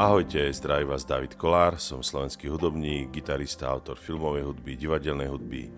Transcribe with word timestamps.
Ahojte, 0.00 0.48
zdraví 0.52 0.84
vás 0.88 1.04
David 1.04 1.36
Kolár, 1.36 1.76
som 1.76 2.00
slovenský 2.00 2.48
hudobník, 2.48 3.12
gitarista, 3.12 3.68
autor 3.68 4.00
filmovej 4.00 4.48
hudby, 4.48 4.72
divadelnej 4.72 5.28
hudby. 5.28 5.68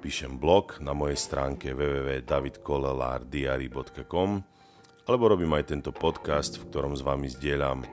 Píšem 0.00 0.40
blog 0.40 0.80
na 0.80 0.96
mojej 0.96 1.20
stránke 1.20 1.76
www.davidkolelardiary.com 1.76 4.30
alebo 5.04 5.24
robím 5.28 5.52
aj 5.52 5.68
tento 5.68 5.92
podcast, 5.92 6.56
v 6.56 6.64
ktorom 6.72 6.96
s 6.96 7.04
vami 7.04 7.28
zdieľam 7.28 7.84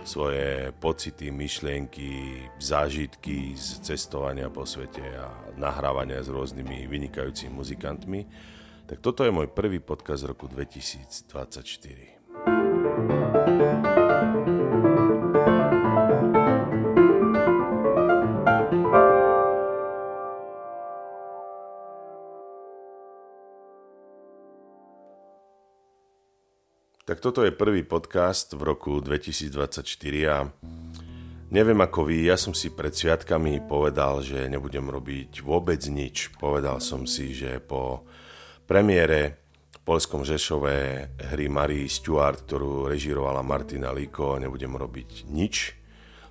svoje 0.00 0.72
pocity, 0.80 1.28
myšlienky, 1.28 2.48
zážitky 2.56 3.52
z 3.52 3.84
cestovania 3.84 4.48
po 4.48 4.64
svete 4.64 5.04
a 5.12 5.28
nahrávania 5.60 6.24
s 6.24 6.32
rôznymi 6.32 6.88
vynikajúcimi 6.88 7.52
muzikantmi. 7.52 8.24
Tak 8.88 9.04
toto 9.04 9.28
je 9.28 9.32
môj 9.36 9.52
prvý 9.52 9.76
podcast 9.76 10.24
z 10.24 10.32
roku 10.32 10.48
2024. 10.48 12.21
toto 27.22 27.46
je 27.46 27.54
prvý 27.54 27.86
podcast 27.86 28.50
v 28.50 28.74
roku 28.74 28.98
2024 28.98 29.86
a 30.26 30.42
neviem 31.54 31.78
ako 31.78 32.10
vy, 32.10 32.26
ja 32.26 32.34
som 32.34 32.50
si 32.50 32.74
pred 32.74 32.90
sviatkami 32.90 33.62
povedal, 33.62 34.26
že 34.26 34.50
nebudem 34.50 34.90
robiť 34.90 35.46
vôbec 35.46 35.78
nič. 35.86 36.34
Povedal 36.34 36.82
som 36.82 37.06
si, 37.06 37.30
že 37.30 37.62
po 37.62 38.02
premiére 38.66 39.38
v 39.70 39.78
Polskom 39.86 40.26
Žešove 40.26 40.74
hry 41.30 41.46
Marie 41.46 41.86
Stuart, 41.86 42.42
ktorú 42.42 42.90
režirovala 42.90 43.46
Martina 43.46 43.94
Líko, 43.94 44.42
nebudem 44.42 44.74
robiť 44.74 45.30
nič, 45.30 45.78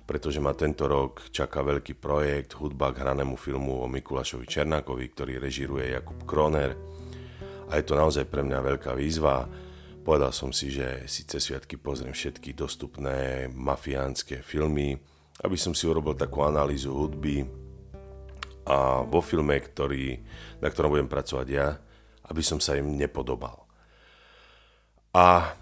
pretože 0.04 0.44
ma 0.44 0.52
tento 0.52 0.92
rok 0.92 1.32
čaká 1.32 1.64
veľký 1.64 1.96
projekt 1.96 2.60
hudba 2.60 2.92
k 2.92 3.00
hranému 3.00 3.40
filmu 3.40 3.80
o 3.80 3.88
Mikulášovi 3.88 4.44
Černákovi, 4.44 5.08
ktorý 5.08 5.40
režiruje 5.40 5.96
Jakub 5.96 6.20
Kroner. 6.28 6.76
A 7.72 7.80
je 7.80 7.84
to 7.88 7.96
naozaj 7.96 8.28
pre 8.28 8.44
mňa 8.44 8.60
veľká 8.60 8.92
výzva 8.92 9.48
Povedal 10.02 10.34
som 10.34 10.50
si, 10.50 10.74
že 10.74 11.06
si 11.06 11.22
cez 11.22 11.46
sviatky 11.46 11.78
pozriem 11.78 12.10
všetky 12.10 12.58
dostupné 12.58 13.46
mafiánske 13.54 14.42
filmy, 14.42 14.98
aby 15.46 15.54
som 15.54 15.78
si 15.78 15.86
urobil 15.86 16.18
takú 16.18 16.42
analýzu 16.42 16.90
hudby 16.90 17.46
a 18.66 19.06
vo 19.06 19.22
filme, 19.22 19.54
ktorý, 19.62 20.18
na 20.58 20.68
ktorom 20.70 20.98
budem 20.98 21.06
pracovať 21.06 21.46
ja, 21.46 21.78
aby 22.26 22.42
som 22.42 22.58
sa 22.58 22.74
im 22.74 22.98
nepodobal. 22.98 23.62
A 25.14 25.54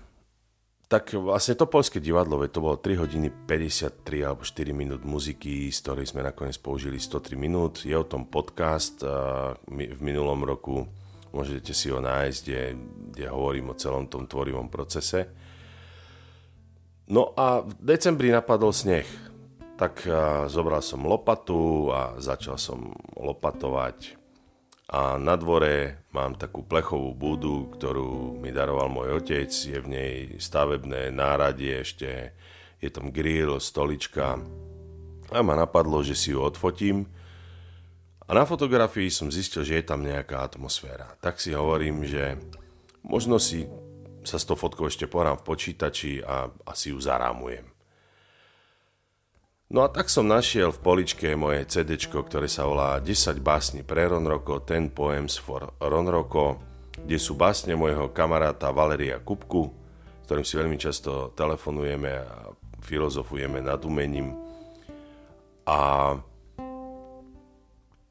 tak 0.89 1.13
vlastne 1.15 1.55
to 1.55 1.69
polské 1.69 2.01
divadlo, 2.01 2.41
to 2.49 2.65
bolo 2.65 2.81
3 2.81 2.97
hodiny 2.97 3.29
53 3.45 4.25
alebo 4.25 4.43
4 4.43 4.73
minút 4.73 5.05
muziky, 5.05 5.69
z 5.69 5.79
ktorej 5.85 6.11
sme 6.11 6.25
nakoniec 6.25 6.57
použili 6.59 6.97
103 6.97 7.37
minút. 7.37 7.85
Je 7.85 7.95
o 7.95 8.09
tom 8.09 8.25
podcast 8.27 9.05
v 9.05 10.01
minulom 10.01 10.43
roku 10.49 10.89
Môžete 11.31 11.71
si 11.71 11.95
ho 11.95 12.03
nájsť, 12.03 12.41
kde, 12.43 12.63
kde 13.15 13.27
hovorím 13.31 13.71
o 13.71 13.79
celom 13.79 14.11
tom 14.11 14.27
tvorivom 14.27 14.67
procese. 14.67 15.31
No 17.11 17.35
a 17.39 17.63
v 17.63 17.71
decembri 17.79 18.31
napadol 18.31 18.75
sneh. 18.75 19.07
Tak 19.79 20.05
zobral 20.53 20.85
som 20.85 21.09
lopatu 21.09 21.89
a 21.95 22.21
začal 22.21 22.61
som 22.61 22.93
lopatovať. 23.17 24.21
A 24.91 25.17
na 25.23 25.39
dvore 25.39 26.03
mám 26.11 26.35
takú 26.35 26.67
plechovú 26.67 27.15
budu, 27.15 27.71
ktorú 27.79 28.37
mi 28.43 28.51
daroval 28.51 28.91
môj 28.91 29.23
otec. 29.23 29.49
Je 29.49 29.79
v 29.79 29.87
nej 29.87 30.15
stavebné 30.37 31.15
náradie 31.15 31.87
ešte, 31.87 32.35
je 32.83 32.91
tam 32.91 33.15
grill, 33.15 33.63
stolička. 33.63 34.43
A 35.31 35.39
ma 35.47 35.55
napadlo, 35.55 36.03
že 36.03 36.19
si 36.19 36.35
ju 36.35 36.43
odfotím 36.43 37.07
a 38.31 38.35
na 38.39 38.47
fotografii 38.47 39.11
som 39.11 39.27
zistil, 39.27 39.67
že 39.67 39.83
je 39.83 39.91
tam 39.91 40.07
nejaká 40.07 40.47
atmosféra. 40.47 41.19
Tak 41.19 41.43
si 41.43 41.51
hovorím, 41.51 42.07
že 42.07 42.39
možno 43.03 43.43
si 43.43 43.67
sa 44.23 44.39
s 44.39 44.47
tou 44.47 44.55
fotkou 44.55 44.87
ešte 44.87 45.11
pohrám 45.11 45.43
v 45.43 45.47
počítači 45.51 46.23
a 46.23 46.47
asi 46.63 46.95
ju 46.95 47.03
zarámujem. 47.03 47.67
No 49.75 49.83
a 49.83 49.91
tak 49.91 50.07
som 50.07 50.31
našiel 50.31 50.71
v 50.71 50.79
poličke 50.79 51.35
moje 51.35 51.67
CD, 51.67 51.99
ktoré 51.99 52.47
sa 52.47 52.71
volá 52.71 53.03
10 53.03 53.43
básni 53.43 53.83
pre 53.83 54.07
Ronroko, 54.07 54.63
10 54.63 54.95
Poems 54.95 55.35
for 55.35 55.75
Ronroko, 55.83 56.63
kde 57.03 57.19
sú 57.19 57.35
básne 57.35 57.75
môjho 57.75 58.15
kamaráta 58.15 58.71
Valeria 58.71 59.19
Kupku, 59.19 59.75
s 60.23 60.31
ktorým 60.31 60.47
si 60.47 60.55
veľmi 60.55 60.79
často 60.79 61.35
telefonujeme 61.35 62.11
a 62.15 62.55
filozofujeme 62.79 63.59
nad 63.59 63.83
umením. 63.83 64.39
A 65.67 66.15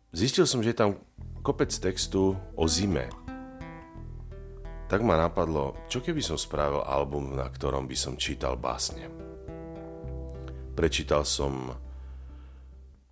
Zistil 0.10 0.50
som, 0.50 0.66
že 0.66 0.74
je 0.74 0.82
tam 0.82 0.98
kopec 1.46 1.70
textu 1.70 2.34
o 2.58 2.66
zime. 2.66 3.14
Tak 4.90 5.06
ma 5.06 5.14
napadlo, 5.14 5.78
čo 5.86 6.02
keby 6.02 6.18
som 6.26 6.34
spravil 6.34 6.82
album, 6.82 7.38
na 7.38 7.46
ktorom 7.46 7.86
by 7.86 7.94
som 7.94 8.18
čítal 8.18 8.58
básne. 8.58 9.06
Prečítal 10.74 11.30
som 11.30 11.78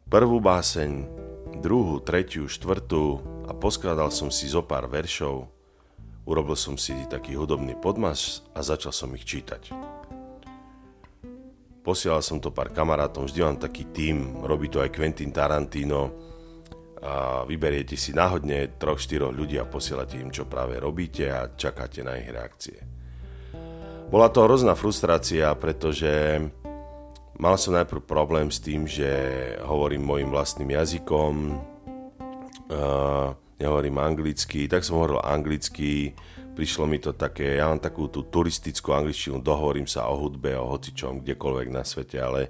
prvú 0.09 0.41
báseň, 0.41 1.05
druhú, 1.61 2.01
tretiu, 2.01 2.49
štvrtú 2.49 3.21
a 3.45 3.53
poskladal 3.53 4.09
som 4.09 4.33
si 4.33 4.49
zo 4.49 4.65
pár 4.65 4.89
veršov, 4.89 5.45
urobil 6.25 6.57
som 6.57 6.81
si 6.81 6.97
taký 7.05 7.37
hudobný 7.37 7.77
podmas 7.77 8.41
a 8.57 8.65
začal 8.65 8.89
som 8.89 9.13
ich 9.13 9.21
čítať. 9.21 9.69
Posielal 11.85 12.25
som 12.25 12.41
to 12.41 12.49
pár 12.49 12.73
kamarátom, 12.73 13.29
vždy 13.29 13.39
mám 13.45 13.61
taký 13.61 13.85
tím, 13.93 14.41
robí 14.41 14.65
to 14.65 14.81
aj 14.81 14.89
Quentin 14.89 15.29
Tarantino, 15.29 16.33
a 17.01 17.45
vyberiete 17.45 17.93
si 17.93 18.13
náhodne 18.13 18.77
troch, 18.81 18.97
štyroch 18.97 19.33
ľudí 19.33 19.61
a 19.61 19.69
posielate 19.69 20.17
im, 20.17 20.33
čo 20.33 20.49
práve 20.49 20.81
robíte 20.81 21.29
a 21.29 21.49
čakáte 21.51 22.01
na 22.01 22.17
ich 22.17 22.29
reakcie. 22.29 22.81
Bola 24.07 24.31
to 24.31 24.47
hrozná 24.47 24.71
frustrácia, 24.73 25.51
pretože 25.59 26.39
mal 27.35 27.59
som 27.59 27.75
najprv 27.75 28.07
problém 28.07 28.47
s 28.47 28.63
tým, 28.63 28.87
že 28.87 29.05
hovorím 29.61 30.07
mojim 30.07 30.29
vlastným 30.31 30.73
jazykom, 30.73 31.33
uh, 32.71 33.35
nehovorím 33.59 33.97
anglicky, 33.99 34.65
tak 34.71 34.87
som 34.87 34.97
hovoril 34.97 35.21
anglicky, 35.21 36.15
prišlo 36.57 36.89
mi 36.89 36.97
to 36.97 37.13
také, 37.13 37.61
ja 37.61 37.69
mám 37.69 37.77
takú 37.77 38.09
tú 38.09 38.25
turistickú 38.25 38.95
angličtinu, 38.95 39.43
dohovorím 39.43 39.85
sa 39.85 40.09
o 40.09 40.17
hudbe, 40.17 40.57
o 40.57 40.65
hocičom, 40.71 41.21
kdekoľvek 41.21 41.67
na 41.69 41.83
svete, 41.85 42.17
ale 42.17 42.49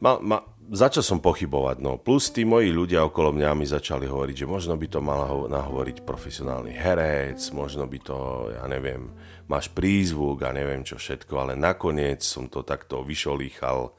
ma, 0.00 0.18
ma, 0.18 0.42
začal 0.70 1.02
som 1.02 1.18
pochybovať, 1.22 1.78
no. 1.78 1.98
Plus 2.00 2.30
tí 2.34 2.42
moji 2.42 2.74
ľudia 2.74 3.06
okolo 3.06 3.30
mňa 3.34 3.50
mi 3.54 3.66
začali 3.66 4.06
hovoriť, 4.06 4.36
že 4.42 4.50
možno 4.50 4.74
by 4.74 4.86
to 4.90 5.00
mal 5.04 5.46
nahovoriť 5.46 6.02
profesionálny 6.02 6.74
herec, 6.74 7.38
možno 7.54 7.86
by 7.86 7.98
to, 8.02 8.18
ja 8.54 8.64
neviem, 8.66 9.14
máš 9.46 9.70
prízvuk 9.70 10.42
a 10.42 10.50
neviem 10.50 10.82
čo 10.82 10.98
všetko, 10.98 11.34
ale 11.36 11.52
nakoniec 11.54 12.22
som 12.22 12.50
to 12.50 12.66
takto 12.66 13.06
vyšolíchal, 13.06 13.94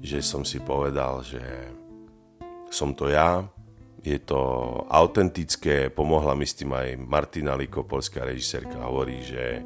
že 0.00 0.20
som 0.20 0.44
si 0.44 0.60
povedal, 0.60 1.24
že 1.24 1.42
som 2.68 2.92
to 2.92 3.08
ja, 3.08 3.48
je 4.04 4.18
to 4.22 4.40
autentické, 4.88 5.90
pomohla 5.90 6.36
mi 6.36 6.46
s 6.46 6.54
tým 6.56 6.72
aj 6.72 7.00
Martina 7.00 7.56
Liko, 7.58 7.84
polská 7.84 8.24
režisérka, 8.24 8.86
hovorí, 8.86 9.24
že 9.24 9.64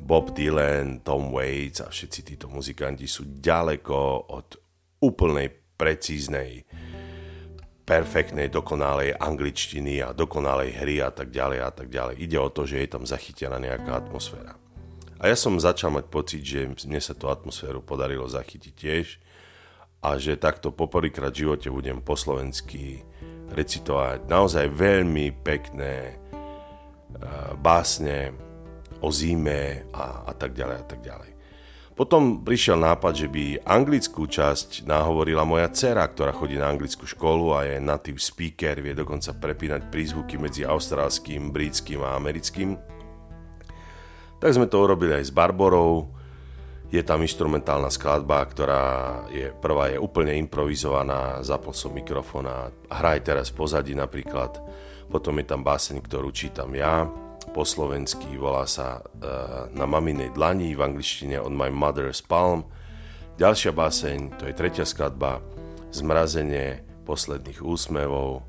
Bob 0.00 0.32
Dylan, 0.32 1.04
Tom 1.04 1.30
Waits 1.30 1.84
a 1.84 1.92
všetci 1.92 2.20
títo 2.24 2.46
muzikanti 2.48 3.04
sú 3.04 3.28
ďaleko 3.28 4.32
od 4.32 4.69
úplnej 5.00 5.48
precíznej, 5.80 6.68
perfektnej, 7.88 8.52
dokonalej 8.52 9.18
angličtiny 9.18 10.04
a 10.04 10.14
dokonalej 10.14 10.78
hry 10.78 11.02
a 11.02 11.10
tak 11.10 11.34
ďalej 11.34 11.58
a 11.64 11.70
tak 11.74 11.88
ďalej. 11.90 12.20
Ide 12.22 12.38
o 12.38 12.52
to, 12.52 12.68
že 12.68 12.84
je 12.84 12.88
tam 12.88 13.02
zachytená 13.08 13.58
nejaká 13.58 13.98
atmosféra. 13.98 14.54
A 15.20 15.28
ja 15.28 15.36
som 15.36 15.60
začal 15.60 15.92
mať 15.92 16.06
pocit, 16.08 16.40
že 16.40 16.64
mne 16.64 17.00
sa 17.02 17.12
tú 17.12 17.28
atmosféru 17.28 17.84
podarilo 17.84 18.24
zachytiť 18.24 18.72
tiež 18.72 19.06
a 20.00 20.16
že 20.16 20.40
takto 20.40 20.72
poprvýkrát 20.72 21.34
v 21.34 21.44
živote 21.44 21.68
budem 21.68 22.00
po 22.00 22.16
slovensky 22.16 23.04
recitovať 23.52 24.24
naozaj 24.30 24.72
veľmi 24.72 25.44
pekné 25.44 26.16
uh, 26.16 27.52
básne 27.60 28.32
o 29.04 29.12
zime 29.12 29.84
a, 29.92 30.30
a 30.30 30.32
tak 30.32 30.56
ďalej 30.56 30.76
a 30.78 30.84
tak 30.88 31.00
ďalej. 31.04 31.30
Potom 32.00 32.40
prišiel 32.40 32.80
nápad, 32.80 33.12
že 33.12 33.28
by 33.28 33.60
anglickú 33.60 34.24
časť 34.24 34.88
nahovorila 34.88 35.44
moja 35.44 35.68
dcera, 35.68 36.08
ktorá 36.08 36.32
chodí 36.32 36.56
na 36.56 36.72
anglickú 36.72 37.04
školu 37.04 37.52
a 37.52 37.68
je 37.68 37.76
native 37.76 38.16
speaker, 38.16 38.80
vie 38.80 38.96
dokonca 38.96 39.36
prepínať 39.36 39.92
prízvuky 39.92 40.40
medzi 40.40 40.64
austrálským, 40.64 41.52
britským 41.52 42.00
a 42.00 42.16
americkým. 42.16 42.80
Tak 44.40 44.48
sme 44.48 44.64
to 44.72 44.80
urobili 44.80 45.12
aj 45.12 45.28
s 45.28 45.36
Barborou. 45.36 46.08
Je 46.88 47.04
tam 47.04 47.20
instrumentálna 47.20 47.92
skladba, 47.92 48.48
ktorá 48.48 48.84
je 49.28 49.52
prvá 49.60 49.92
je 49.92 50.00
úplne 50.00 50.32
improvizovaná, 50.40 51.44
zapol 51.44 51.76
som 51.76 51.92
mikrofón 51.92 52.48
a 52.48 52.72
hraj 52.96 53.28
teraz 53.28 53.52
pozadí 53.52 53.92
napríklad. 53.92 54.56
Potom 55.12 55.36
je 55.36 55.44
tam 55.44 55.60
báseň, 55.60 56.00
ktorú 56.00 56.32
čítam 56.32 56.72
ja 56.72 57.12
po 57.50 57.64
slovensky, 57.64 58.36
volá 58.36 58.68
sa 58.68 59.00
uh, 59.00 59.72
Na 59.72 59.88
maminej 59.88 60.36
dlani, 60.36 60.76
v 60.76 60.84
angličtine 60.84 61.40
On 61.40 61.56
My 61.56 61.72
Mother's 61.72 62.20
Palm. 62.20 62.68
Ďalšia 63.40 63.72
báseň, 63.72 64.36
to 64.36 64.44
je 64.46 64.54
tretia 64.54 64.84
skladba, 64.84 65.40
Zmrazenie 65.90 66.84
posledných 67.08 67.64
úsmevov. 67.64 68.46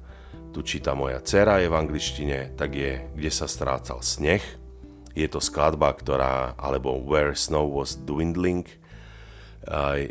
Tu 0.51 0.61
číta 0.67 0.93
moja 0.93 1.23
dcera 1.23 1.63
je 1.63 1.71
v 1.71 1.79
angličtine, 1.79 2.53
tak 2.59 2.75
je 2.75 3.07
Kde 3.15 3.31
sa 3.31 3.47
strácal 3.47 4.03
sneh. 4.03 4.43
Je 5.15 5.27
to 5.31 5.39
skladba, 5.39 5.91
ktorá, 5.95 6.53
alebo 6.59 6.99
Where 7.01 7.33
Snow 7.33 7.71
Was 7.71 7.97
Dwindling. 7.97 8.67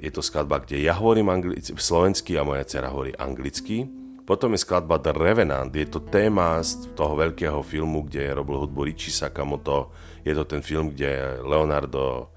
Je 0.00 0.10
to 0.12 0.24
skladba, 0.24 0.64
kde 0.64 0.80
ja 0.80 0.96
hovorím 0.96 1.30
anglicky, 1.30 1.76
slovensky 1.76 2.34
a 2.36 2.44
moja 2.44 2.64
dcera 2.64 2.90
hovorí 2.90 3.14
anglicky. 3.16 3.88
Potom 4.30 4.54
je 4.54 4.62
skladba 4.62 5.02
The 5.02 5.10
Revenant, 5.10 5.74
je 5.74 5.90
to 5.90 6.06
téma 6.06 6.62
z 6.62 6.94
toho 6.94 7.18
veľkého 7.18 7.66
filmu, 7.66 8.06
kde 8.06 8.30
robil 8.30 8.62
hudbu 8.62 8.86
Richie 8.86 9.10
Sakamoto. 9.10 9.90
Je 10.22 10.30
to 10.30 10.46
ten 10.46 10.62
film, 10.62 10.94
kde 10.94 11.42
Leonardo 11.42 12.30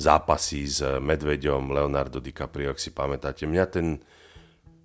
zápasí 0.00 0.64
s 0.64 0.80
medveďom, 0.80 1.68
Leonardo 1.68 2.16
DiCaprio, 2.16 2.72
ak 2.72 2.80
si 2.80 2.96
pamätáte. 2.96 3.44
Mňa 3.44 3.64
ten 3.68 4.00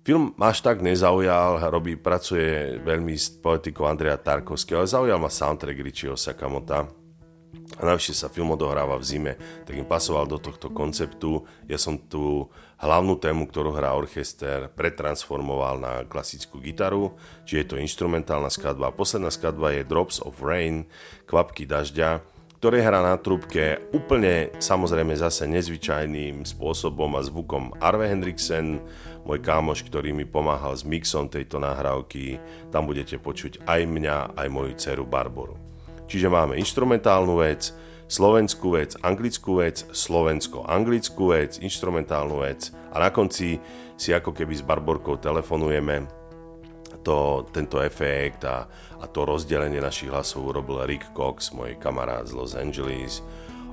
film 0.04 0.36
až 0.36 0.60
tak 0.60 0.84
nezaujal, 0.84 1.64
robí, 1.72 1.96
pracuje 1.96 2.76
veľmi 2.84 3.16
s 3.16 3.40
politikou 3.40 3.88
Andreja 3.88 4.20
Tarkovského, 4.20 4.84
ale 4.84 4.92
zaujal 4.92 5.16
ma 5.16 5.32
soundtrack 5.32 5.80
Richieho 5.80 6.12
Sakamota. 6.20 6.99
A 7.78 7.82
najvyššie 7.86 8.14
sa 8.14 8.28
film 8.28 8.52
odohráva 8.52 9.00
v 9.00 9.06
zime, 9.06 9.32
tak 9.64 9.78
im 9.78 9.88
pasoval 9.88 10.28
do 10.28 10.36
tohto 10.36 10.68
konceptu. 10.68 11.48
Ja 11.70 11.80
som 11.80 11.96
tu 11.96 12.50
hlavnú 12.78 13.16
tému, 13.16 13.48
ktorú 13.48 13.72
hrá 13.72 13.96
orchester, 13.96 14.68
pretransformoval 14.74 15.74
na 15.80 15.92
klasickú 16.04 16.60
gitaru, 16.60 17.16
či 17.48 17.62
je 17.62 17.74
to 17.74 17.80
instrumentálna 17.80 18.52
skladba. 18.52 18.94
Posledná 18.94 19.32
skladba 19.32 19.72
je 19.74 19.88
Drops 19.88 20.20
of 20.20 20.44
Rain, 20.44 20.86
kvapky 21.24 21.64
dažďa 21.64 22.20
ktorý 22.60 22.84
hrá 22.84 23.00
na 23.00 23.16
trúbke 23.16 23.80
úplne 23.88 24.52
samozrejme 24.60 25.16
zase 25.16 25.48
nezvyčajným 25.48 26.44
spôsobom 26.44 27.08
a 27.16 27.24
zvukom 27.24 27.72
Arve 27.80 28.04
Hendriksen, 28.04 28.84
môj 29.24 29.40
kámoš, 29.40 29.80
ktorý 29.88 30.12
mi 30.12 30.28
pomáhal 30.28 30.76
s 30.76 30.84
mixom 30.84 31.32
tejto 31.32 31.56
nahrávky. 31.56 32.36
Tam 32.68 32.84
budete 32.84 33.16
počuť 33.16 33.64
aj 33.64 33.80
mňa, 33.88 34.36
aj 34.36 34.48
moju 34.52 34.76
dceru 34.76 35.08
Barboru. 35.08 35.69
Čiže 36.10 36.26
máme 36.26 36.58
instrumentálnu 36.58 37.38
vec, 37.38 37.70
slovenskú 38.10 38.74
vec, 38.74 38.98
anglickú 38.98 39.62
vec, 39.62 39.86
slovensko-anglickú 39.94 41.30
vec, 41.30 41.62
instrumentálnu 41.62 42.42
vec 42.42 42.74
a 42.90 42.98
na 42.98 43.14
konci 43.14 43.62
si 43.94 44.10
ako 44.10 44.34
keby 44.34 44.58
s 44.58 44.66
Barborkou 44.66 45.22
telefonujeme 45.22 46.10
to, 47.06 47.46
tento 47.54 47.78
efekt 47.78 48.42
a, 48.42 48.66
a 48.98 49.04
to 49.06 49.22
rozdelenie 49.22 49.78
našich 49.78 50.10
hlasov 50.10 50.50
urobil 50.50 50.82
Rick 50.82 51.14
Cox, 51.14 51.54
môj 51.54 51.78
kamarát 51.78 52.26
z 52.26 52.34
Los 52.34 52.58
Angeles, 52.58 53.22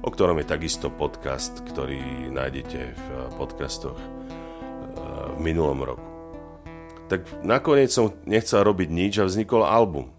o 0.05 0.09
ktorom 0.13 0.37
je 0.37 0.45
takisto 0.45 0.93
podcast, 0.93 1.65
ktorý 1.73 2.29
nájdete 2.29 2.79
v 2.93 3.07
podcastoch 3.35 3.97
eh, 3.97 4.05
v 5.33 5.39
minulom 5.41 5.81
roku. 5.81 6.05
Tak 7.09 7.41
nakoniec 7.41 7.89
som 7.89 8.13
nechcel 8.29 8.61
robiť 8.61 8.89
nič 8.93 9.13
a 9.17 9.25
vznikol 9.25 9.65
album, 9.65 10.11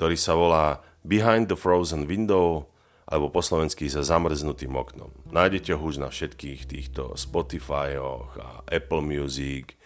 ktorý 0.00 0.16
sa 0.16 0.32
volá 0.32 0.80
Behind 1.02 1.50
the 1.50 1.58
Frozen 1.58 2.06
Window 2.06 2.70
alebo 3.06 3.28
po 3.28 3.44
slovensky 3.44 3.90
za 3.90 4.02
zamrznutým 4.06 4.72
oknom. 4.72 5.10
Nájdete 5.28 5.76
ho 5.76 5.82
už 5.82 5.98
na 6.00 6.08
všetkých 6.08 6.64
týchto 6.70 7.12
Spotifyoch 7.18 8.38
a 8.38 8.62
Apple 8.70 9.04
Music, 9.04 9.76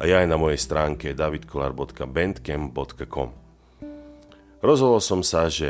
a 0.00 0.08
ja 0.08 0.24
aj 0.24 0.32
na 0.32 0.40
mojej 0.40 0.56
stránke 0.56 1.12
davidkolar.bandcamp.com. 1.12 3.30
Rozhodol 4.64 5.00
som 5.04 5.20
sa, 5.20 5.52
že 5.52 5.68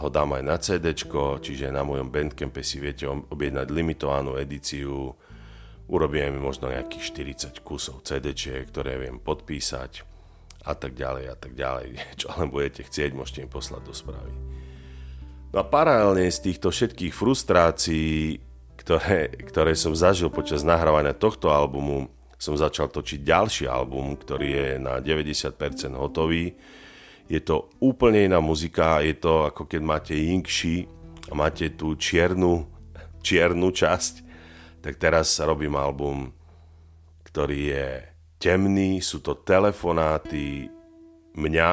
ho 0.00 0.08
dám 0.08 0.40
aj 0.40 0.44
na 0.44 0.56
CD, 0.56 0.96
čiže 0.96 1.68
na 1.68 1.84
mojom 1.84 2.08
Bandcampe 2.08 2.64
si 2.64 2.80
viete 2.80 3.04
objednať 3.04 3.68
limitovanú 3.68 4.40
edíciu. 4.40 5.12
Urobím 5.92 6.40
možno 6.40 6.72
nejakých 6.72 7.36
40 7.52 7.60
kusov 7.60 8.00
CD, 8.08 8.32
ktoré 8.64 8.96
viem 8.96 9.20
podpísať 9.20 10.15
a 10.66 10.74
tak 10.74 10.98
ďalej 10.98 11.24
a 11.30 11.36
tak 11.38 11.54
ďalej. 11.54 11.86
Čo 12.20 12.34
len 12.34 12.50
budete 12.50 12.82
chcieť, 12.82 13.14
môžete 13.14 13.46
mi 13.46 13.48
poslať 13.48 13.82
do 13.86 13.94
správy. 13.94 14.34
No 15.54 15.62
a 15.62 15.64
paralelne 15.64 16.26
z 16.26 16.52
týchto 16.52 16.74
všetkých 16.74 17.14
frustrácií, 17.14 18.42
ktoré, 18.76 19.30
ktoré 19.46 19.72
som 19.78 19.94
zažil 19.94 20.28
počas 20.28 20.66
nahrávania 20.66 21.14
tohto 21.14 21.48
albumu, 21.48 22.10
som 22.36 22.52
začal 22.52 22.92
točiť 22.92 23.24
ďalší 23.24 23.64
album, 23.64 24.18
ktorý 24.18 24.48
je 24.52 24.68
na 24.76 25.00
90% 25.00 25.56
hotový. 25.96 26.52
Je 27.26 27.40
to 27.40 27.72
úplne 27.80 28.28
iná 28.28 28.38
muzika, 28.44 29.00
je 29.00 29.16
to 29.16 29.48
ako 29.48 29.64
keď 29.64 29.80
máte 29.80 30.14
Inkshi 30.14 30.86
a 31.26 31.32
máte 31.32 31.72
tú 31.74 31.96
čiernu, 31.96 32.68
čiernu 33.24 33.72
časť, 33.72 34.14
tak 34.84 35.00
teraz 35.00 35.40
robím 35.42 35.74
album, 35.74 36.30
ktorý 37.26 37.58
je 37.72 38.15
temný, 38.36 39.00
sú 39.00 39.20
to 39.24 39.36
telefonáty 39.36 40.68
mňa, 41.36 41.70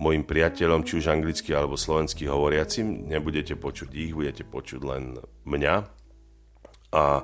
mojim 0.00 0.24
priateľom, 0.24 0.80
či 0.86 0.96
už 1.02 1.12
anglicky 1.12 1.52
alebo 1.52 1.76
slovensky 1.76 2.24
hovoriacim, 2.24 3.04
nebudete 3.08 3.52
počuť 3.58 3.90
ich, 3.92 4.12
budete 4.16 4.48
počuť 4.48 4.80
len 4.80 5.20
mňa. 5.44 5.74
A 6.96 7.22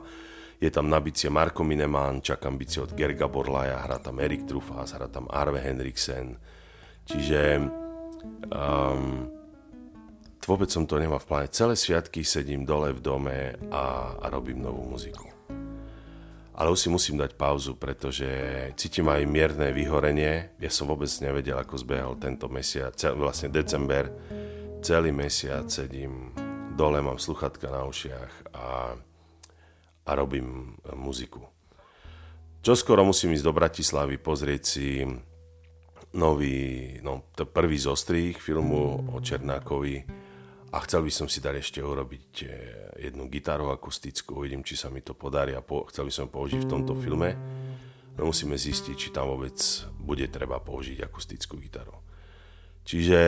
je 0.61 0.70
tam 0.73 0.88
na 0.88 1.00
bicie 1.00 1.29
Marko 1.29 1.64
Mineman, 1.64 2.25
čakám 2.25 2.56
bicie 2.56 2.81
od 2.81 2.97
Gerga 2.97 3.29
Borlaja, 3.29 3.85
hrá 3.85 4.00
tam 4.00 4.20
Erik 4.20 4.49
Trufas, 4.49 4.97
hrá 4.97 5.09
tam 5.09 5.29
Arve 5.29 5.61
Henriksen. 5.61 6.37
Čiže 7.06 7.61
um, 8.52 9.29
vôbec 10.43 10.73
som 10.73 10.88
to 10.88 10.97
nemal 10.97 11.20
v 11.20 11.29
pláne. 11.29 11.49
Celé 11.52 11.76
sviatky 11.76 12.25
sedím 12.25 12.64
dole 12.64 12.93
v 12.97 13.00
dome 13.05 13.38
a, 13.69 14.17
a 14.17 14.26
robím 14.32 14.64
novú 14.64 14.85
muziku. 14.97 15.36
Ale 16.56 16.73
už 16.73 16.81
si 16.81 16.88
musím 16.88 17.20
dať 17.20 17.37
pauzu, 17.37 17.76
pretože 17.76 18.25
cítim 18.81 19.05
aj 19.12 19.29
mierne 19.29 19.76
vyhorenie. 19.76 20.56
Ja 20.56 20.73
som 20.73 20.88
vôbec 20.88 21.12
nevedel, 21.20 21.61
ako 21.61 21.76
zbehol 21.76 22.17
tento 22.17 22.49
mesiac, 22.49 22.97
vlastne 23.12 23.53
december. 23.53 24.08
Celý 24.81 25.12
mesiac 25.12 25.69
sedím 25.69 26.32
dole, 26.73 27.05
mám 27.05 27.20
sluchatka 27.20 27.69
na 27.69 27.85
ušiach 27.85 28.56
a 28.56 28.97
a 30.06 30.11
robím 30.14 30.79
e, 30.87 30.94
muziku. 30.94 31.43
Čo 32.62 32.79
skoro 32.79 33.02
musím 33.06 33.35
ísť 33.35 33.47
do 33.47 33.55
Bratislavy 33.55 34.19
pozrieť 34.19 34.62
si 34.62 35.02
nový, 36.14 36.99
no 37.02 37.31
to 37.35 37.47
prvý 37.47 37.79
zostrých 37.79 38.38
filmu 38.38 39.06
o 39.14 39.19
Černákovi 39.23 40.25
a 40.72 40.76
chcel 40.82 41.06
by 41.06 41.12
som 41.14 41.26
si 41.30 41.38
dať 41.38 41.54
ešte 41.62 41.78
urobiť 41.78 42.30
e, 42.42 42.46
jednu 43.06 43.30
gitaru 43.30 43.70
akustickú, 43.70 44.42
uvidím, 44.42 44.66
či 44.66 44.75
sa 44.75 44.90
mi 44.90 44.99
to 45.00 45.14
podarí 45.14 45.54
a 45.54 45.62
po, 45.62 45.87
chcel 45.90 46.11
by 46.11 46.12
som 46.12 46.26
použiť 46.26 46.66
v 46.66 46.70
tomto 46.70 46.99
filme. 46.99 47.30
No 48.16 48.32
musíme 48.32 48.58
zistiť, 48.58 48.96
či 48.96 49.08
tam 49.14 49.30
vôbec 49.30 49.56
bude 50.00 50.26
treba 50.32 50.58
použiť 50.58 51.04
akustickú 51.04 51.61
gitaru. 51.61 51.94
Čiže 52.87 53.20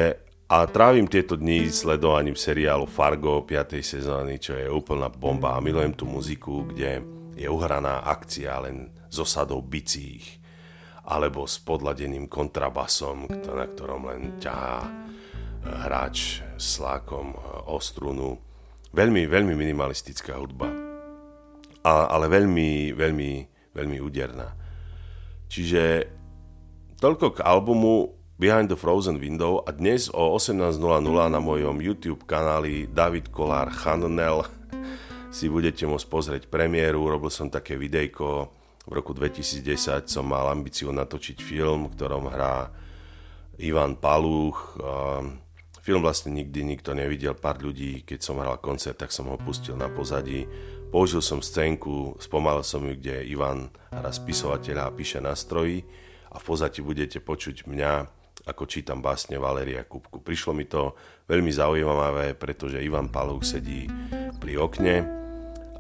a 0.49 0.65
trávim 0.65 1.05
tieto 1.05 1.37
dni 1.37 1.69
sledovaním 1.69 2.33
seriálu 2.33 2.89
Fargo 2.89 3.45
5. 3.45 3.85
sezóny, 3.85 4.41
čo 4.41 4.57
je 4.57 4.65
úplná 4.65 5.13
bomba 5.13 5.53
a 5.53 5.61
milujem 5.61 5.93
tú 5.93 6.09
muziku, 6.09 6.65
kde 6.65 7.05
je 7.37 7.45
uhraná 7.45 8.01
akcia 8.09 8.57
len 8.65 8.89
z 9.13 9.17
osadou 9.21 9.61
bicích 9.61 10.41
alebo 11.09 11.45
s 11.45 11.61
podladeným 11.61 12.33
kontrabasom, 12.33 13.29
na 13.29 13.65
ktorom 13.69 14.09
len 14.09 14.41
ťahá 14.41 14.85
eh, 14.85 14.93
hráč 15.85 16.48
s 16.59 16.83
lákom 16.83 17.33
eh, 17.33 17.71
o 17.71 17.79
strunu. 17.79 18.43
Veľmi, 18.93 19.31
veľmi 19.31 19.55
minimalistická 19.55 20.37
hudba, 20.41 20.67
a, 21.85 22.09
ale 22.09 22.27
veľmi, 22.27 22.97
veľmi, 22.97 23.31
veľmi 23.77 23.99
úderná. 24.01 24.57
Čiže 25.49 26.09
toľko 27.01 27.39
k 27.39 27.45
albumu 27.45 28.17
Behind 28.39 28.71
the 28.71 28.79
Frozen 28.79 29.19
Window 29.19 29.63
a 29.67 29.71
dnes 29.75 30.09
o 30.15 30.35
18.00 30.35 30.79
na 31.31 31.41
mojom 31.41 31.79
YouTube 31.83 32.23
kanáli 32.25 32.87
David 32.89 33.29
Kolár 33.35 33.71
Channel 33.71 34.47
si 35.37 35.53
budete 35.53 35.85
môcť 35.85 36.07
pozrieť 36.09 36.43
premiéru. 36.49 37.09
Robil 37.09 37.31
som 37.31 37.53
také 37.53 37.77
videjko, 37.77 38.49
v 38.89 38.93
roku 38.97 39.13
2010 39.13 40.09
som 40.09 40.25
mal 40.25 40.49
ambíciu 40.49 40.89
natočiť 40.89 41.45
film, 41.45 41.93
v 41.93 41.95
ktorom 41.99 42.25
hrá 42.33 42.73
Ivan 43.61 44.01
Palúch. 44.01 44.81
Film 45.89 46.05
vlastne 46.05 46.37
nikdy 46.37 46.69
nikto 46.69 46.93
nevidel, 46.93 47.33
pár 47.33 47.65
ľudí, 47.65 48.05
keď 48.05 48.21
som 48.21 48.37
hral 48.37 48.61
koncert, 48.61 49.01
tak 49.01 49.09
som 49.09 49.25
ho 49.33 49.41
pustil 49.41 49.73
na 49.73 49.89
pozadí. 49.89 50.45
Použil 50.93 51.25
som 51.25 51.41
scénku, 51.41 52.13
spomalil 52.21 52.61
som 52.61 52.85
ju, 52.85 52.93
kde 52.93 53.25
Ivan 53.25 53.73
hra 53.89 54.13
spisovateľa 54.13 54.85
a 54.85 54.93
píše 54.93 55.17
na 55.25 55.33
a 55.33 56.37
v 56.37 56.45
pozadí 56.45 56.85
budete 56.85 57.25
počuť 57.25 57.65
mňa 57.65 58.05
ako 58.45 58.69
čítam 58.69 59.01
básne 59.01 59.41
Valeria 59.41 59.81
Kupku. 59.81 60.21
Prišlo 60.21 60.53
mi 60.53 60.69
to 60.69 60.93
veľmi 61.25 61.49
zaujímavé, 61.49 62.37
pretože 62.37 62.85
Ivan 62.85 63.09
Palúk 63.09 63.49
sedí 63.49 63.89
pri 64.45 64.61
okne 64.61 65.09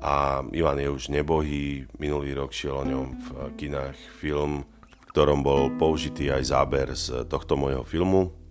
a 0.00 0.40
Ivan 0.56 0.80
je 0.80 0.88
už 0.88 1.12
nebohý. 1.12 1.84
Minulý 2.00 2.32
rok 2.32 2.56
šiel 2.56 2.80
o 2.80 2.88
ňom 2.88 3.06
v 3.12 3.26
kinách 3.60 4.00
film, 4.16 4.64
v 4.88 5.04
ktorom 5.12 5.44
bol 5.44 5.68
použitý 5.76 6.32
aj 6.32 6.48
záber 6.48 6.96
z 6.96 7.28
tohto 7.28 7.60
môjho 7.60 7.84
filmu. 7.84 8.47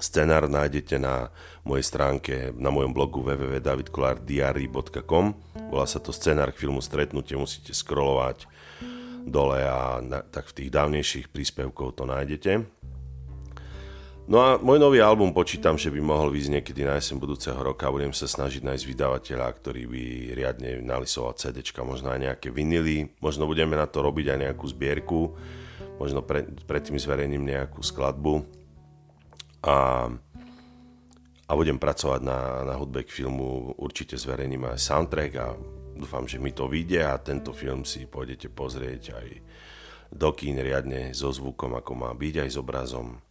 Scenár 0.00 0.48
nájdete 0.48 0.96
na 0.96 1.28
mojej 1.60 1.84
stránke, 1.84 2.56
na 2.56 2.72
mojom 2.72 2.96
blogu 2.96 3.20
www.davidkolardiary.com 3.20 5.26
Volá 5.68 5.84
sa 5.84 6.00
to 6.00 6.08
scenár 6.10 6.56
k 6.56 6.64
filmu 6.64 6.80
Stretnutie, 6.80 7.36
musíte 7.36 7.76
scrollovať 7.76 8.48
dole 9.28 9.60
a 9.60 10.00
na, 10.00 10.24
tak 10.24 10.48
v 10.48 10.56
tých 10.56 10.72
dávnejších 10.72 11.28
príspevkov 11.28 12.00
to 12.00 12.08
nájdete. 12.08 12.64
No 14.30 14.38
a 14.40 14.62
môj 14.62 14.78
nový 14.80 15.04
album 15.04 15.36
počítam, 15.36 15.76
že 15.76 15.92
by 15.92 16.00
mohol 16.00 16.32
vyjsť 16.32 16.54
niekedy 16.54 16.86
na 16.86 16.94
jeseň 16.96 17.18
budúceho 17.18 17.58
roka. 17.58 17.90
Budem 17.90 18.14
sa 18.14 18.30
snažiť 18.30 18.62
nájsť 18.62 18.86
vydavateľa, 18.86 19.58
ktorý 19.58 19.90
by 19.90 20.04
riadne 20.38 20.78
nalisoval 20.86 21.34
CD, 21.34 21.66
možno 21.82 22.14
aj 22.14 22.30
nejaké 22.30 22.54
vinily. 22.54 23.10
Možno 23.18 23.50
budeme 23.50 23.74
na 23.74 23.90
to 23.90 24.06
robiť 24.06 24.32
aj 24.32 24.38
nejakú 24.38 24.70
zbierku. 24.70 25.34
Možno 25.98 26.22
pre, 26.22 26.46
predtým 26.64 26.96
zverejním 26.96 27.42
nejakú 27.42 27.82
skladbu 27.82 28.59
a, 29.60 30.08
a 31.46 31.52
budem 31.52 31.76
pracovať 31.76 32.20
na, 32.24 32.64
na 32.64 32.74
hudbe 32.80 33.04
k 33.04 33.12
filmu, 33.12 33.76
určite 33.76 34.16
zverejním 34.16 34.70
aj 34.70 34.80
soundtrack 34.80 35.32
a 35.36 35.46
dúfam, 35.96 36.24
že 36.24 36.40
mi 36.40 36.52
to 36.56 36.64
vyjde 36.64 37.04
a 37.04 37.20
tento 37.20 37.52
film 37.52 37.84
si 37.84 38.08
pôjdete 38.08 38.48
pozrieť 38.48 39.20
aj 39.20 39.26
do 40.10 40.30
kín 40.34 40.58
riadne 40.58 41.14
so 41.14 41.30
zvukom, 41.30 41.76
ako 41.76 41.92
má 41.94 42.10
byť, 42.16 42.34
aj 42.42 42.50
s 42.50 42.56
obrazom. 42.58 43.22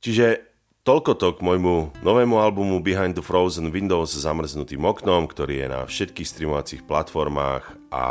Čiže 0.00 0.44
toľko 0.84 1.12
to 1.16 1.28
k 1.36 1.44
môjmu 1.44 2.04
novému 2.04 2.40
albumu 2.40 2.80
Behind 2.80 3.16
the 3.16 3.24
Frozen 3.24 3.72
Windows 3.72 4.12
s 4.16 4.24
zamrznutým 4.24 4.80
oknom, 4.84 5.28
ktorý 5.28 5.64
je 5.64 5.68
na 5.68 5.80
všetkých 5.84 6.28
streamovacích 6.28 6.82
platformách 6.84 7.64
a 7.92 8.04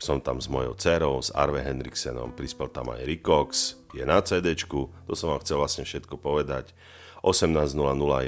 som 0.00 0.16
tam 0.18 0.40
s 0.40 0.48
mojou 0.48 0.72
dcerou, 0.80 1.20
s 1.20 1.28
Arve 1.36 1.60
Henriksenom, 1.60 2.32
prispel 2.32 2.72
tam 2.72 2.88
aj 2.90 3.04
Rikox, 3.04 3.76
je 3.92 4.00
na 4.08 4.24
CD, 4.24 4.56
to 4.56 5.12
som 5.12 5.36
vám 5.36 5.44
chcel 5.44 5.60
vlastne 5.60 5.84
všetko 5.84 6.16
povedať. 6.16 6.72
18.00 7.20 7.76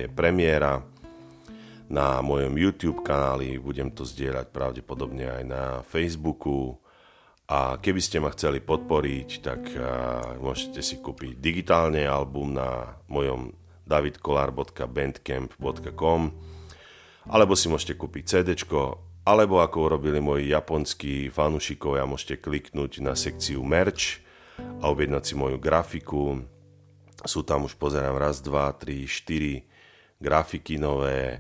je 0.04 0.06
premiéra 0.12 0.84
na 1.88 2.20
mojom 2.20 2.52
YouTube 2.60 3.00
kanáli, 3.00 3.56
budem 3.56 3.88
to 3.88 4.04
zdieľať 4.04 4.52
pravdepodobne 4.52 5.32
aj 5.32 5.48
na 5.48 5.80
Facebooku. 5.88 6.76
A 7.48 7.80
keby 7.80 8.00
ste 8.00 8.20
ma 8.20 8.30
chceli 8.32 8.60
podporiť, 8.60 9.42
tak 9.44 9.60
môžete 10.40 10.82
si 10.84 10.96
kúpiť 11.00 11.40
digitálne 11.40 12.04
album 12.04 12.52
na 12.56 12.96
mojom 13.08 13.52
davidkolar.bandcamp.com 13.88 16.22
alebo 17.22 17.54
si 17.54 17.70
môžete 17.70 17.94
kúpiť 17.94 18.24
CD 18.24 18.58
alebo 19.22 19.62
ako 19.62 19.86
urobili 19.86 20.18
moji 20.18 20.50
japonskí 20.50 21.30
fanúšikovia, 21.30 22.10
môžete 22.10 22.42
kliknúť 22.42 22.98
na 22.98 23.14
sekciu 23.14 23.62
merch 23.62 24.18
a 24.82 24.90
objednať 24.90 25.22
si 25.22 25.34
moju 25.38 25.62
grafiku. 25.62 26.42
Sú 27.22 27.46
tam 27.46 27.70
už, 27.70 27.78
pozerám, 27.78 28.18
raz, 28.18 28.42
dva, 28.42 28.74
tri, 28.74 29.06
štyri 29.06 29.62
grafiky 30.18 30.74
nové 30.74 31.38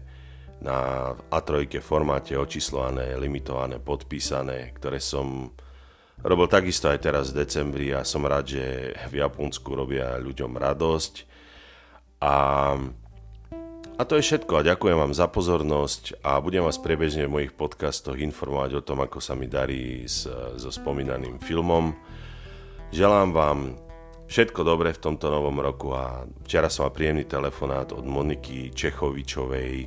na 0.62 1.10
A3 1.26 1.82
formáte 1.82 2.38
očíslované, 2.38 3.18
limitované, 3.18 3.82
podpísané, 3.82 4.70
ktoré 4.78 5.02
som 5.02 5.50
robil 6.22 6.46
takisto 6.46 6.86
aj 6.86 7.02
teraz 7.02 7.34
v 7.34 7.42
decembri 7.42 7.90
a 7.90 8.06
som 8.06 8.22
rád, 8.22 8.54
že 8.54 8.94
v 9.10 9.14
Japonsku 9.18 9.74
robia 9.74 10.14
ľuďom 10.22 10.54
radosť. 10.54 11.14
A 12.22 12.34
a 14.02 14.08
to 14.10 14.18
je 14.18 14.34
všetko 14.34 14.58
a 14.58 14.66
ďakujem 14.66 14.98
vám 14.98 15.14
za 15.14 15.30
pozornosť 15.30 16.26
a 16.26 16.42
budem 16.42 16.66
vás 16.66 16.74
priebežne 16.82 17.30
v 17.30 17.34
mojich 17.38 17.54
podcastoch 17.54 18.18
informovať 18.18 18.82
o 18.82 18.82
tom, 18.82 18.98
ako 18.98 19.22
sa 19.22 19.38
mi 19.38 19.46
darí 19.46 20.10
s, 20.10 20.26
so 20.58 20.74
spomínaným 20.74 21.38
filmom. 21.38 21.94
Želám 22.90 23.30
vám 23.30 23.78
všetko 24.26 24.66
dobré 24.66 24.90
v 24.90 25.06
tomto 25.06 25.30
novom 25.30 25.54
roku 25.62 25.94
a 25.94 26.26
včera 26.42 26.66
som 26.66 26.90
mal 26.90 26.98
príjemný 26.98 27.30
telefonát 27.30 27.94
od 27.94 28.02
Moniky 28.02 28.74
Čechovičovej 28.74 29.86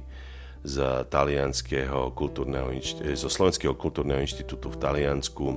z 0.63 0.75
talianského 1.11 2.15
kultúrneho, 2.15 2.71
zo 3.19 3.27
Slovenského 3.27 3.75
kultúrneho 3.75 4.23
inštitútu 4.23 4.71
v 4.71 4.79
Taliansku. 4.79 5.47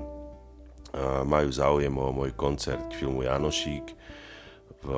Majú 1.30 1.48
záujem 1.54 1.94
o 1.94 2.10
môj 2.10 2.34
koncert 2.34 2.90
filmu 2.90 3.22
Janošík 3.22 3.86
v 4.82 4.90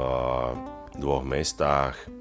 dvoch 0.96 1.28
mestách 1.28 2.19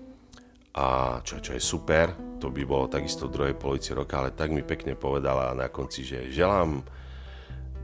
a 0.76 1.18
čo, 1.26 1.42
čo 1.42 1.58
je 1.58 1.62
super, 1.62 2.14
to 2.38 2.54
by 2.54 2.64
bolo 2.64 2.88
takisto 2.88 3.28
v 3.28 3.34
druhej 3.34 3.56
polovici 3.58 3.92
roka, 3.92 4.22
ale 4.22 4.32
tak 4.32 4.54
mi 4.54 4.62
pekne 4.64 4.96
povedala 4.96 5.52
na 5.58 5.68
konci, 5.68 6.06
že 6.06 6.32
želám, 6.32 6.86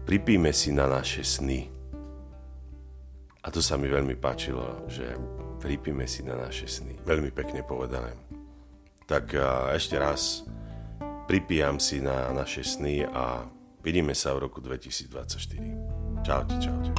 pripíme 0.06 0.54
si 0.54 0.72
na 0.72 0.86
naše 0.86 1.25
sny. 1.25 1.68
A 3.46 3.48
to 3.54 3.62
sa 3.62 3.77
mi 3.77 3.86
veľmi 3.86 4.18
páčilo, 4.18 4.86
že 4.89 5.06
pripíme 5.62 6.10
si 6.10 6.25
na 6.25 6.34
naše 6.38 6.65
sny. 6.65 6.98
Veľmi 7.06 7.30
pekne 7.30 7.62
povedané. 7.62 8.18
Tak 9.06 9.38
ešte 9.74 10.01
raz 10.01 10.42
pripijam 11.30 11.77
si 11.77 12.01
na 12.01 12.34
naše 12.34 12.65
sny 12.65 13.06
a 13.06 13.46
vidíme 13.86 14.18
sa 14.18 14.34
v 14.34 14.50
roku 14.50 14.62
2024. 14.62 16.25
Čaute, 16.25 16.56
čaute. 16.58 16.92